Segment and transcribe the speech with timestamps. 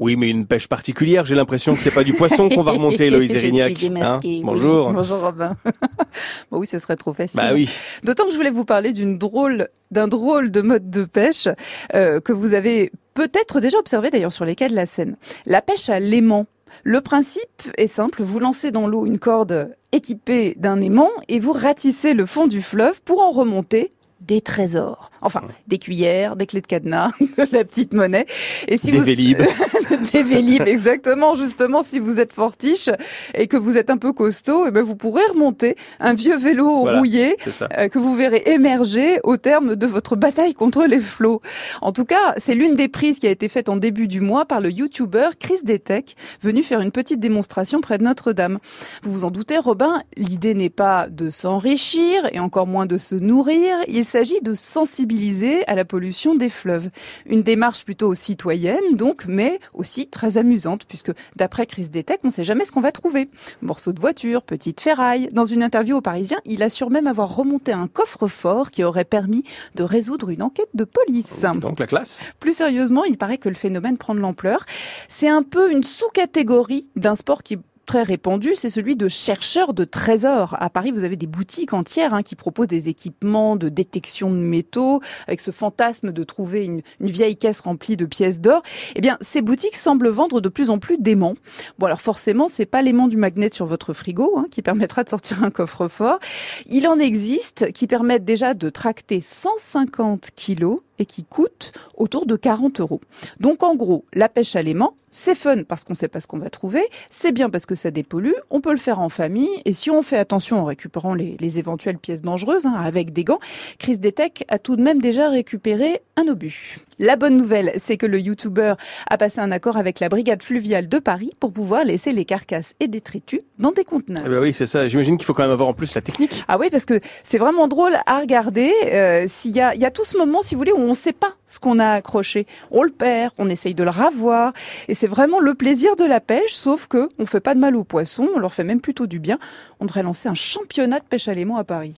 [0.00, 1.24] Oui, mais une pêche particulière.
[1.24, 3.70] J'ai l'impression que c'est pas du poisson qu'on va remonter, Loïs Erignac.
[3.70, 4.38] Je suis démasquée.
[4.38, 4.88] Hein Bonjour.
[4.88, 4.94] Oui.
[4.96, 5.56] Bonjour Robin.
[6.50, 7.38] bon oui, ce serait trop facile.
[7.38, 7.70] Bah oui.
[8.02, 11.46] D'autant que je voulais vous parler d'une drôle, d'un drôle de mode de pêche
[11.94, 15.16] euh, que vous avez peut-être déjà observé d'ailleurs sur les quais de la Seine.
[15.46, 16.46] La pêche à l'aimant.
[16.82, 21.52] Le principe est simple, vous lancez dans l'eau une corde équipée d'un aimant et vous
[21.52, 23.90] ratissez le fond du fleuve pour en remonter
[24.26, 25.10] des trésors.
[25.20, 28.26] Enfin, des cuillères, des clés de cadenas, de la petite monnaie.
[28.68, 29.04] Et si des vous...
[29.04, 29.38] vélib.
[30.12, 31.34] des vélib, exactement.
[31.34, 32.90] Justement, si vous êtes fortiche
[33.34, 36.36] et que vous êtes un peu costaud, et eh ben vous pourrez remonter un vieux
[36.36, 37.36] vélo voilà, rouillé
[37.78, 41.40] euh, que vous verrez émerger au terme de votre bataille contre les flots.
[41.80, 44.44] En tout cas, c'est l'une des prises qui a été faite en début du mois
[44.44, 48.58] par le YouTuber Chris Detech, venu faire une petite démonstration près de Notre-Dame.
[49.02, 53.14] Vous vous en doutez, Robin, l'idée n'est pas de s'enrichir et encore moins de se
[53.14, 53.76] nourrir.
[53.88, 56.88] Il s'agit de sensibiliser à la pollution des fleuves.
[57.26, 62.32] Une démarche plutôt citoyenne, donc, mais aussi très amusante, puisque d'après Chris Detech, on ne
[62.32, 63.28] sait jamais ce qu'on va trouver.
[63.60, 65.30] Morceaux de voiture, petites ferrailles.
[65.32, 69.42] Dans une interview au Parisien, il assure même avoir remonté un coffre-fort qui aurait permis
[69.74, 71.44] de résoudre une enquête de police.
[71.56, 72.24] Donc la classe.
[72.38, 74.64] Plus sérieusement, il paraît que le phénomène prend de l'ampleur.
[75.08, 79.84] C'est un peu une sous-catégorie d'un sport qui très répandu, c'est celui de chercheurs de
[79.84, 80.56] trésors.
[80.58, 84.36] À Paris, vous avez des boutiques entières hein, qui proposent des équipements de détection de
[84.36, 88.62] métaux, avec ce fantasme de trouver une, une vieille caisse remplie de pièces d'or.
[88.94, 91.34] Eh bien, ces boutiques semblent vendre de plus en plus d'aimants.
[91.78, 95.08] Bon, alors forcément, c'est pas l'aimant du magnet sur votre frigo hein, qui permettra de
[95.08, 96.18] sortir un coffre-fort.
[96.66, 102.36] Il en existe qui permettent déjà de tracter 150 kilos et qui coûtent autour de
[102.36, 103.00] 40 euros.
[103.40, 106.26] Donc en gros, la pêche à l'aimant, c'est fun parce qu'on ne sait pas ce
[106.26, 109.48] qu'on va trouver, c'est bien parce que ça dépollue, on peut le faire en famille,
[109.64, 113.22] et si on fait attention en récupérant les, les éventuelles pièces dangereuses, hein, avec des
[113.22, 113.38] gants,
[113.78, 116.78] Chris Detech a tout de même déjà récupéré un obus.
[116.98, 118.74] La bonne nouvelle, c'est que le YouTuber
[119.08, 122.74] a passé un accord avec la brigade fluviale de Paris pour pouvoir laisser les carcasses
[122.78, 124.22] et détritus dans des conteneurs.
[124.26, 124.86] Eh ben oui, c'est ça.
[124.86, 126.44] J'imagine qu'il faut quand même avoir en plus la technique.
[126.46, 128.72] Ah oui, parce que c'est vraiment drôle à regarder.
[128.86, 130.90] Euh, s'il y a, il y a tout ce moment, si vous voulez, où on
[130.90, 132.46] ne sait pas ce qu'on a accroché.
[132.70, 134.52] On le perd, on essaye de le ravoir,
[134.86, 137.76] et c'est vraiment le plaisir de la pêche, sauf que on fait pas de mal
[137.76, 139.38] aux poissons, on leur fait même plutôt du bien.
[139.78, 141.92] On devrait lancer un championnat de pêche à l'aimant à Paris.